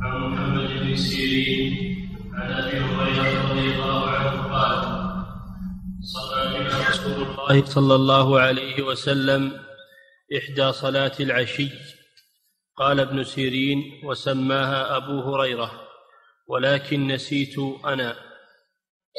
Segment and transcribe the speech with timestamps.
[0.00, 1.72] عن محمد بن سيرين
[2.34, 4.80] عن ابي هريره رضي الله عنه قال
[6.02, 9.64] صلى بنا رسول الله صلى الله عليه وسلم
[10.36, 11.68] إحدى صلاة العشي.
[12.76, 15.88] قال ابن سيرين وسماها أبو هريرة.
[16.46, 18.16] ولكن نسيت أنا.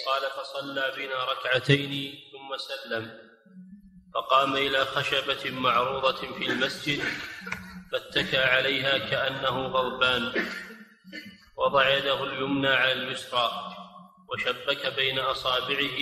[0.07, 3.11] قال فصلى بنا ركعتين ثم سلم.
[4.13, 6.99] فقام إلى خشبة معروضة في المسجد.
[7.91, 10.45] فاتكى عليها كأنه غضبان.
[11.57, 13.51] وضع يده اليمنى على اليسرى
[14.29, 15.99] وشبك بين أصابعه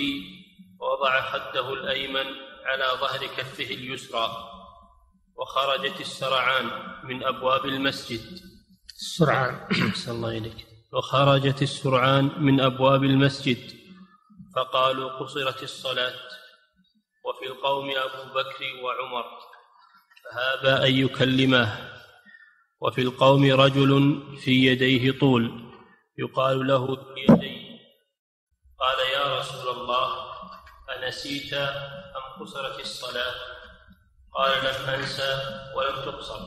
[0.80, 2.26] ووضع خده الأيمن
[2.64, 4.30] على ظهر كفه اليسرى.
[5.36, 6.70] وخرجت السرعان
[7.04, 8.40] من أبواب المسجد.
[9.00, 9.68] السرعان.
[9.94, 10.66] صلى الله إليك.
[10.92, 13.80] وخرجت السرعان من أبواب المسجد.
[14.56, 16.14] فقالوا قصرت الصلاة.
[17.24, 19.24] وفي القوم أبو بكر وعمر.
[20.30, 21.78] فهابا أن يكلماه
[22.80, 25.72] وفي القوم رجل في يديه طول
[26.18, 27.70] يقال له يدي
[28.80, 30.30] قال يا رسول الله
[30.96, 33.34] أنسيت أم قصرت الصلاة؟
[34.34, 35.40] قال لم أنسى
[35.76, 36.40] ولم تقصر.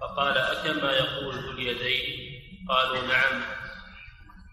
[0.00, 2.30] فقال أكما يقول ذو اليدين؟
[2.68, 3.42] قالوا نعم.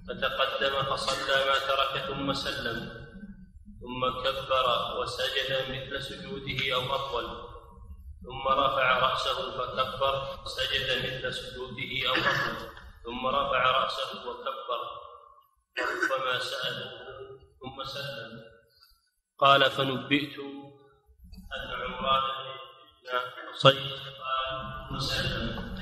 [0.08, 3.08] فتقدم فصلى ما ترك ثم سلم.
[3.82, 7.47] ثم كبر وسجد مثل سجوده أو أطول.
[8.28, 10.14] ثم رفع رأسه فكبر
[10.46, 12.60] سجد مثل سجوده أو أطول
[13.06, 14.82] ثم رفع رأسه وكبر.
[15.78, 16.92] وربما سأله
[17.60, 18.32] ثم سلم.
[19.40, 20.40] قال فنبئت
[21.56, 22.22] أن عمران
[23.04, 23.20] بن
[23.54, 23.92] حصين
[24.24, 24.50] قال
[24.90, 25.78] ثم سلم.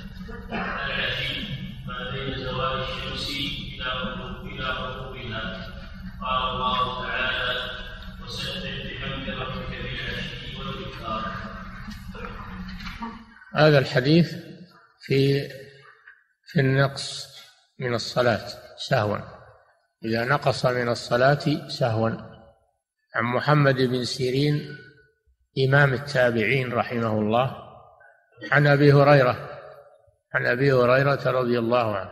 [0.51, 1.47] العجيب
[1.87, 3.29] ما بين زوال الشمس
[3.73, 5.45] إلى غروبها.
[6.21, 6.94] قال الله
[13.55, 14.35] هذا الحديث
[14.99, 15.49] في
[16.45, 17.27] في النقص
[17.79, 19.17] من الصلاة سهوا.
[20.05, 22.09] إذا نقص من الصلاة سهوا.
[23.15, 24.77] عن محمد بن سيرين
[25.67, 27.55] إمام التابعين رحمه الله
[28.51, 29.49] عن أبي هريرة
[30.33, 32.11] عن أبي هريرة رضي الله عنه.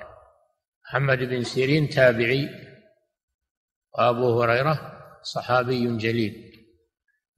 [0.86, 2.50] محمد بن سيرين تابعي
[3.98, 6.53] وأبو هريرة صحابي جليل.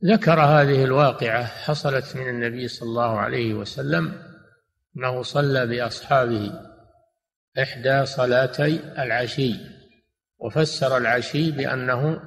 [0.03, 4.21] ذكر هذه الواقعة حصلت من النبي صلى الله عليه وسلم
[4.97, 6.51] أنه صلى بأصحابه
[7.59, 9.55] إحدى صلاتي العشي
[10.39, 12.21] وفسر العشي بأنه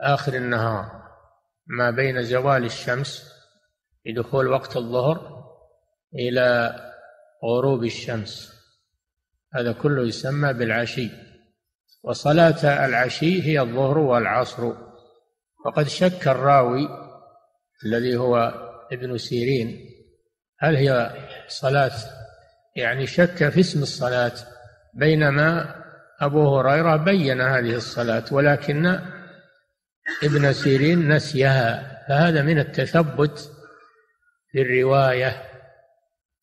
[0.00, 1.02] آخر النهار
[1.66, 3.32] ما بين زوال الشمس
[4.06, 5.44] لدخول وقت الظهر
[6.14, 6.74] إلى
[7.44, 8.52] غروب الشمس.
[9.54, 11.10] هذا كله يسمى بالعشي.
[12.02, 14.87] وصلاة العشي هي الظهر والعصر.
[15.68, 16.88] وقد شك الراوي
[17.84, 18.54] الذي هو
[18.92, 19.90] ابن سيرين
[20.60, 21.10] هل هي
[21.48, 21.92] صلاة؟
[22.76, 24.32] يعني شك في اسم الصلاة
[24.94, 25.74] بينما
[26.20, 28.86] أبو هريرة بين هذه الصلاة ولكن
[30.22, 33.52] ابن سيرين نسيها فهذا من التثبت
[34.52, 35.42] في الرواية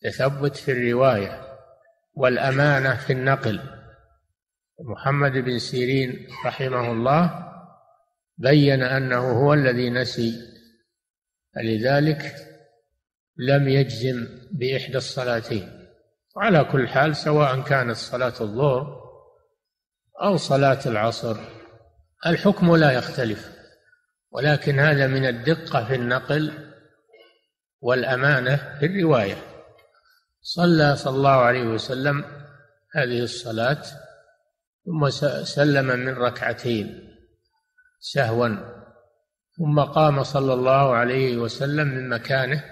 [0.01, 1.41] تثبت في الرواية
[2.13, 3.59] والأمانة في النقل.
[4.79, 7.54] محمد بن سيرين رحمه الله
[8.37, 10.33] بين أنه هو الذي نسي.
[11.55, 12.35] فلذلك
[13.37, 15.87] لم يجزم بإحدى الصلاتين.
[16.35, 19.01] وعلى كل حال سواء كانت صلاة الظهر
[20.21, 21.37] أو صلاة العصر
[22.25, 23.55] الحكم لا يختلف.
[24.31, 26.71] ولكن هذا من الدقة في النقل
[27.81, 29.37] والأمانة في الرواية.
[30.41, 32.23] صلى صلى الله عليه وسلم
[32.95, 33.83] هذه الصلاة
[34.85, 35.09] ثم
[35.43, 37.04] سلم من ركعتين.
[38.13, 38.49] سهوا
[39.57, 42.63] ثم قام صلى الله عليه وسلم من مكانه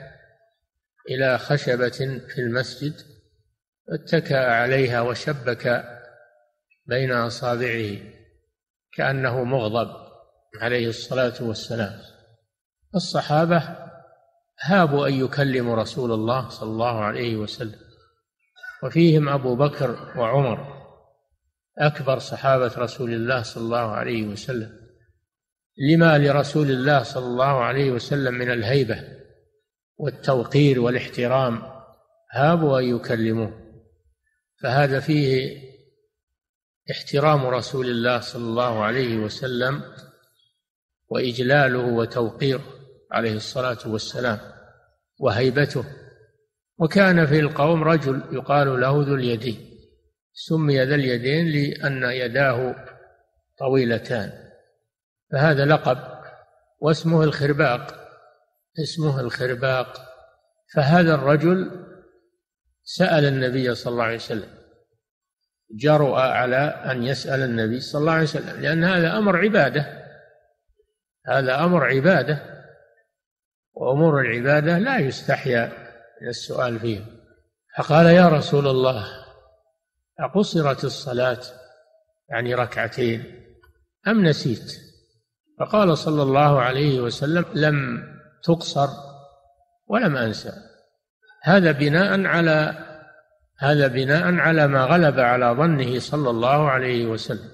[1.09, 2.93] إلى خشبة في المسجد
[3.89, 5.85] اتكأ عليها وشبك
[6.85, 7.97] بين أصابعه
[8.93, 9.89] كأنه مغضب
[10.61, 11.99] عليه الصلاة والسلام.
[12.95, 13.77] الصحابة
[14.61, 17.79] هابوا أن يكلموا رسول الله صلى الله عليه وسلم
[18.83, 20.83] وفيهم أبو بكر وعمر
[21.77, 24.82] أكبر صحابة رسول الله صلى الله عليه وسلم.
[25.77, 29.03] لما لرسول الله صلى الله عليه وسلم من الهيبة
[29.97, 31.63] والتوقير والاحترام
[32.31, 33.59] هابوا أن يكلموه.
[34.61, 35.57] فهذا فيه
[36.91, 39.81] احترام رسول الله صلى الله عليه وسلم
[41.09, 42.63] وإجلاله وتوقيره
[43.11, 44.39] عليه الصلاة والسلام
[45.19, 45.85] وهيبته.
[46.77, 49.57] وكان في القوم رجل يقال له ذو اليدين
[50.33, 52.75] سمي ذا اليدين لأن يداه
[53.59, 54.42] طويلتان.
[55.33, 55.97] فهذا لقب
[56.79, 58.09] واسمه الخرباق.
[58.83, 59.97] اسمه الخرباق.
[60.73, 61.85] فهذا الرجل
[62.83, 64.49] سأل النبي صلى الله عليه وسلم.
[65.75, 70.03] جرؤ على أن يسأل النبي صلى الله عليه وسلم لأن هذا أمر عبادة.
[71.27, 72.53] هذا أمر عبادة.
[73.73, 75.71] وأمور العبادة لا يستحيا
[76.21, 77.05] من السؤال فيها
[77.77, 79.05] فقال يا رسول الله
[80.19, 81.39] أقصرت الصلاة
[82.29, 83.43] يعني ركعتين
[84.07, 84.92] أم نسيت؟
[85.59, 88.03] فقال صلى الله عليه وسلم لم
[88.43, 88.87] تقصر
[89.87, 90.51] ولم أنسى.
[91.43, 92.75] هذا بناء على
[93.59, 97.49] هذا بناء على ما غلب على ظنه صلى الله عليه وسلم.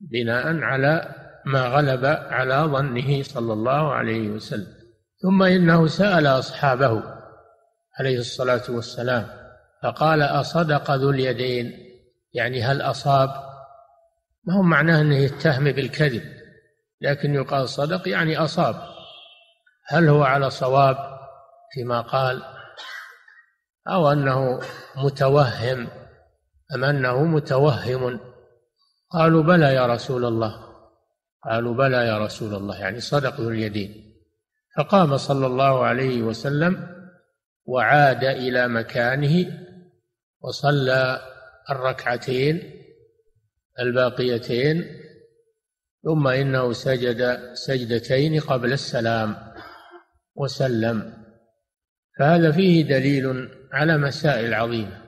[0.00, 1.14] بناء على
[1.46, 4.74] ما غلب على ظنه صلى الله عليه وسلم.
[5.22, 7.02] ثم إنه سأل أصحابه
[8.00, 9.26] عليه الصلاة والسلام
[9.82, 11.72] فقال أصدق ذو اليدين؟
[12.32, 13.30] يعني هل أصاب؟
[14.44, 16.22] ما هو معناه إنه يتهم بالكذب.
[17.00, 18.88] لكن يقال صدق يعني أصاب.
[19.86, 20.96] هل هو على صواب
[21.72, 22.42] فيما قال؟
[23.88, 24.60] أو أنه
[24.96, 25.88] متوهم
[26.74, 28.20] أم أنه متوهم؟
[29.10, 30.64] قالوا بلى يا رسول الله.
[31.44, 34.14] قالوا بلى يا رسول الله يعني صدق ذو اليدين.
[34.76, 36.94] فقام صلى الله عليه وسلم
[37.66, 39.60] وعاد إلى مكانه
[40.40, 41.20] وصلى
[41.70, 42.80] الركعتين
[43.80, 45.00] الباقيتين
[46.04, 49.36] ثم إنه سجد سجدتين قبل السلام
[50.34, 51.24] وسلم.
[52.18, 55.04] فهذا فيه دليل على مسائل عظيمة.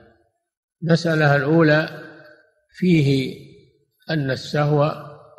[0.83, 2.03] المسألة الأولى
[2.71, 3.39] فيه
[4.09, 4.83] أن السهو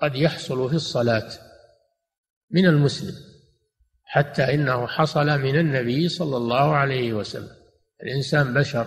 [0.03, 1.29] قد يحصل في الصلاة
[2.51, 3.15] من المسلم
[4.05, 7.57] حتى إنه حصل من النبي صلى الله عليه وسلم.
[8.03, 8.87] الإنسان بشر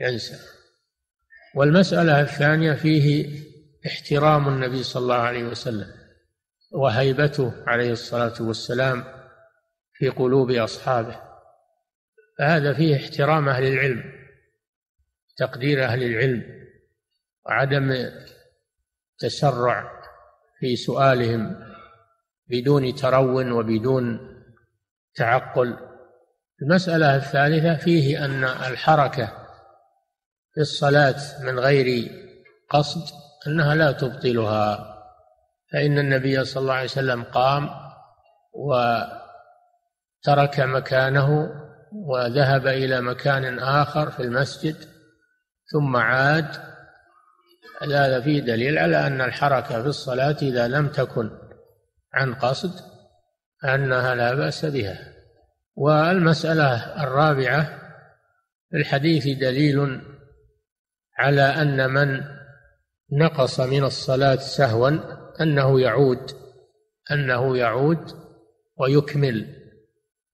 [0.00, 0.38] ينسى.
[1.54, 3.40] والمسألة الثانية فيه
[3.86, 5.99] احترام النبي صلى الله عليه وسلم.
[6.70, 9.04] وهيبته عليه الصلاة والسلام
[9.92, 11.20] في قلوب أصحابه.
[12.38, 14.12] فهذا فيه احترام أهل العلم
[15.36, 16.66] تقدير أهل العلم
[17.46, 18.10] وعدم
[19.18, 20.02] تسرع
[20.58, 21.56] في سؤالهم
[22.46, 24.20] بدون ترون وبدون
[25.14, 25.76] تعقل.
[26.62, 29.26] المسألة الثالثة فيه أن الحركة
[30.54, 32.10] في الصلاة من غير
[32.70, 33.14] قصد
[33.46, 34.99] أنها لا تبطلها.
[35.72, 37.70] فإن النبي صلى الله عليه وسلم قام
[38.52, 39.10] وترك
[40.60, 41.50] مكانه
[41.92, 44.76] وذهب إلى مكان آخر في المسجد
[45.72, 46.70] ثم عاد.
[47.82, 51.30] هذا فيه دليل على أن الحركة في الصلاة إذا لم تكن
[52.14, 52.72] عن قصد
[53.64, 54.98] أنها لا بأس بها.
[55.76, 57.80] والمسألة الرابعة
[58.74, 60.00] الحديث دليل
[61.18, 62.20] على أن من
[63.12, 66.30] نقص من الصلاة سهوا أنه يعود
[67.12, 68.10] أنه يعود
[68.76, 69.46] ويكمل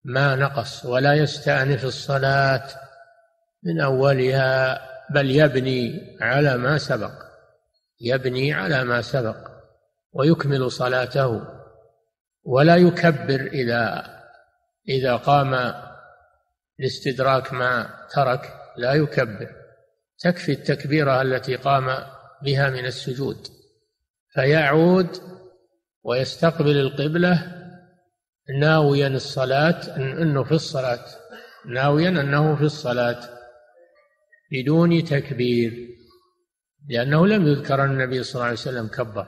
[0.04, 2.68] ما نقص ولا يستأنف الصلاة
[3.62, 4.80] من أولها
[5.10, 7.12] بل يبني على ما سبق
[8.00, 9.50] يبني على ما سبق
[10.12, 11.42] ويكمل صلاته
[12.44, 14.16] ولا يكبر إذا
[14.88, 15.74] إذا قام
[16.78, 19.50] لاستدراك ما ترك لا يكبر.
[20.18, 21.86] تكفي التكبيرة التي قام
[22.42, 23.48] بها من السجود.
[24.36, 25.08] فيعود
[26.04, 27.52] ويستقبل القبلة
[28.60, 31.04] ناويا الصلاة أنه في الصلاة
[31.66, 33.20] ناويا أنه في الصلاة
[34.52, 35.88] بدون تكبير
[36.88, 39.26] لأنه لم يذكر النبي صلى الله عليه وسلم كبر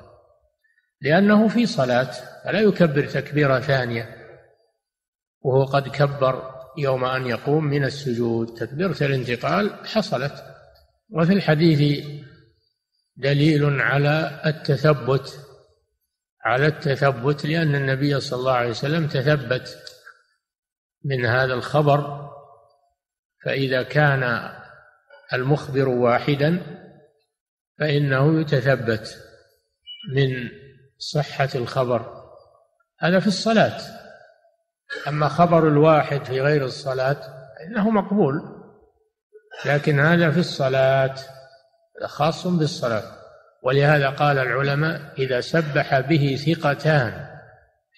[1.01, 2.11] لأنه في صلاة
[2.45, 4.17] فلا يكبر تكبيرة ثانية
[5.41, 10.45] وهو قد كبر يوم أن يقوم من السجود تكبيرة الانتقال حصلت.
[11.11, 12.07] وفي الحديث
[13.19, 15.45] دليل على التثبت
[16.45, 19.79] على التثبت لأن النبي صلى الله عليه وسلم تثبت
[21.05, 22.31] من هذا الخبر
[23.45, 24.53] فإذا كان
[25.33, 26.63] المخبر واحدا
[27.79, 29.19] فإنه يتثبت
[30.15, 30.51] من
[30.99, 32.25] صحة الخبر.
[33.01, 33.81] هذا في الصلاة.
[35.09, 37.21] أما خبر الواحد في غير الصلاة
[37.59, 38.35] فإنه مقبول
[39.65, 41.15] لكن هذا في الصلاة.
[42.07, 43.03] خاص بالصلاة.
[43.63, 47.27] ولهذا قال العلماء إذا سبح به ثقتان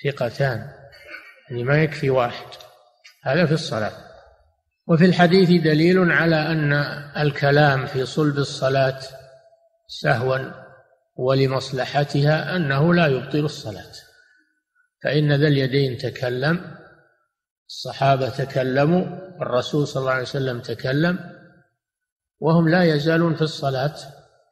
[0.04, 0.70] ثقتان
[1.50, 2.46] يعني ما يكفي واحد.
[3.24, 3.92] هذا في الصلاة.
[4.86, 6.72] وفي الحديث دليل على أن
[7.16, 9.00] الكلام في صلب الصلاة
[9.88, 10.38] سهوا
[11.16, 13.92] ولمصلحتها أنه لا يبطل الصلاة.
[15.02, 16.76] فإن ذا اليدين تكلم
[17.68, 19.04] الصحابة تكلموا
[19.42, 21.29] الرسول صلى الله عليه وسلم تكلم
[22.40, 23.94] وهم لا يزالون في الصلاة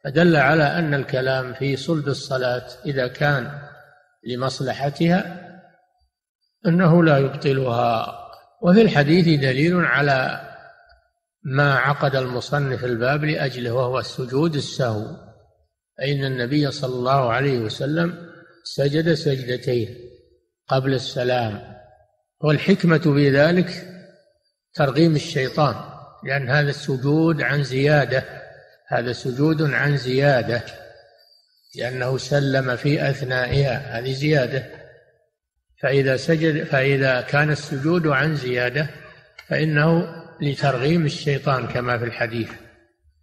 [0.05, 3.69] فدل على أن الكلام في صلب الصلاة إذا كان
[4.27, 5.49] لمصلحتها
[6.67, 8.15] أنه لا يبطلها.
[8.63, 10.41] وفي الحديث دليل على
[11.43, 15.17] ما عقد المصنف الباب لأجله وهو السجود السهو.
[15.99, 18.29] فإن النبي صلى الله عليه وسلم
[18.65, 19.97] سجد سجدتين
[20.69, 21.77] قبل السلام
[22.41, 23.71] والحكمة في ذلك
[24.75, 25.98] ترغيم الشيطان.
[26.25, 28.25] لأن هذا السجود عن زيادة
[28.89, 30.63] هذا سجود عن زيادة
[31.77, 34.67] لأنه سلم في أثنائها هذه زيادة.
[35.83, 38.87] فإذا سجد فإذا كان السجود عن زيادة
[39.49, 40.09] فإنه
[40.41, 42.51] لترغيم الشيطان كما في الحديث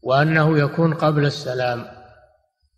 [0.02, 1.86] وأنه يكون قبل السلام.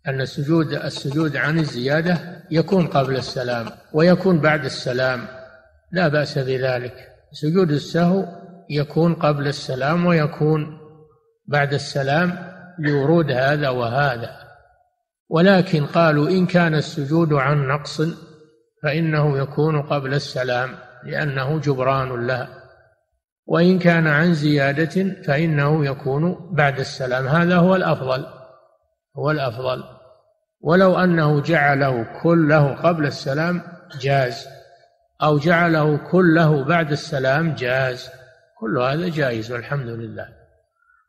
[0.06, 5.26] أن السجود السجود عن الزيادة يكون قبل السلام ويكون بعد السلام.
[5.92, 7.08] لا بأس بذلك.
[7.32, 8.26] سجود السهو
[8.70, 10.78] يكون قبل السلام ويكون
[11.46, 14.30] بعد السلام لورود هذا وهذا.
[15.28, 18.02] ولكن قالوا إن كان السجود عن نقص
[18.82, 20.70] فإنه يكون قبل السلام
[21.04, 22.48] لأنه جبران لها.
[23.46, 27.26] وإن كان عن زيادة فإنه يكون بعد السلام.
[27.26, 28.26] هذا هو الأفضل
[29.18, 29.84] هو الأفضل.
[30.60, 33.62] ولو أنه جعله كله قبل السلام
[34.00, 34.46] جاز
[35.22, 38.17] أو جعله كله بعد السلام جاز.
[38.60, 40.28] كل هذا جائز والحمد لله.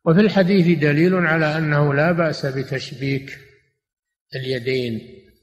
[0.06, 3.38] وفي الحديث دليل على أنه لا بأس بتشبيك
[4.36, 5.02] اليدين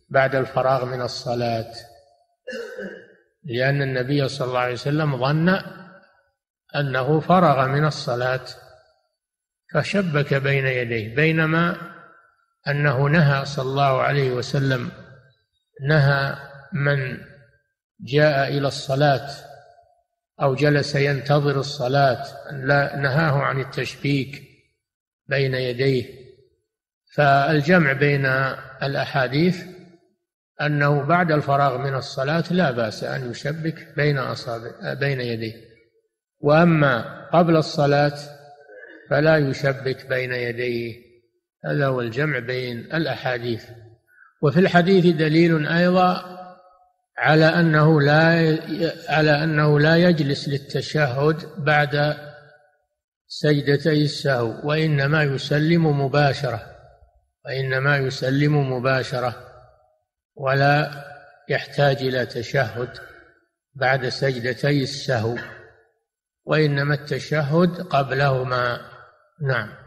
[0.09, 1.73] بعد الفراغ من الصلاة
[3.45, 5.61] لأن النبي صلى الله عليه وسلم ظن
[6.77, 8.45] أنه فرغ من الصلاة
[9.75, 11.77] فشبك بين يديه بينما
[12.69, 14.91] أنه نهى صلى الله عليه وسلم
[15.89, 16.37] نهى
[16.73, 17.19] من
[18.01, 19.29] جاء إلى الصلاة
[20.43, 24.43] أو جلس ينتظر الصلاة لا نهاه عن التشبيك
[25.27, 26.27] بين يديه.
[27.15, 28.27] فالجمع بين
[28.83, 29.65] الأحاديث
[30.61, 35.55] أنه بعد الفراغ من الصلاة لا بأس أن يشبك بين أصابع بين يديه.
[36.41, 38.19] وأما قبل الصلاة
[39.11, 40.95] فلا يشبك بين يديه.
[41.65, 43.65] هذا هو الجمع بين الأحاديث.
[44.43, 46.36] وفي الحديث دليل أيضا
[47.19, 48.59] على أنه لا
[49.09, 52.17] على أنه لا يجلس للتشهد بعد
[53.27, 56.77] سجدتي السهو وإنما يسلم مباشرة
[57.45, 59.35] وإنما يسلم مباشرة
[60.37, 61.05] ولا
[61.49, 62.89] يحتاج إلى تشهد
[63.75, 65.37] بعد سجدتي السهو
[66.45, 68.81] وإنما التشهد قبلهما.
[69.43, 69.86] نعم.